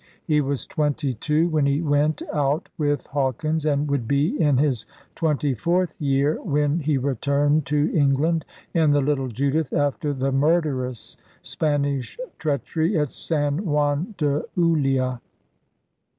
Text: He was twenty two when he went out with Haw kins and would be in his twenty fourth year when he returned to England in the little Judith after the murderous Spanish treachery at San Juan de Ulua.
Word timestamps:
He 0.25 0.41
was 0.41 0.65
twenty 0.65 1.13
two 1.13 1.47
when 1.49 1.67
he 1.67 1.79
went 1.83 2.23
out 2.33 2.69
with 2.75 3.05
Haw 3.05 3.33
kins 3.33 3.67
and 3.67 3.87
would 3.91 4.07
be 4.07 4.35
in 4.41 4.57
his 4.57 4.87
twenty 5.13 5.53
fourth 5.53 6.01
year 6.01 6.41
when 6.41 6.79
he 6.79 6.97
returned 6.97 7.67
to 7.67 7.95
England 7.95 8.43
in 8.73 8.89
the 8.93 8.99
little 8.99 9.27
Judith 9.27 9.71
after 9.71 10.11
the 10.11 10.31
murderous 10.31 11.17
Spanish 11.43 12.17
treachery 12.39 12.97
at 12.97 13.11
San 13.11 13.63
Juan 13.63 14.15
de 14.17 14.41
Ulua. 14.57 15.21